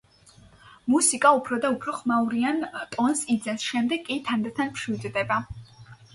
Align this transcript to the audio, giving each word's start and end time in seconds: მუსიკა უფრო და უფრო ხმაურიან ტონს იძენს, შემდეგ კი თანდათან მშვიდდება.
მუსიკა 0.93 1.33
უფრო 1.39 1.59
და 1.65 1.71
უფრო 1.75 1.93
ხმაურიან 1.97 2.65
ტონს 2.97 3.23
იძენს, 3.35 3.67
შემდეგ 3.75 4.03
კი 4.09 4.19
თანდათან 4.31 4.75
მშვიდდება. 4.75 5.41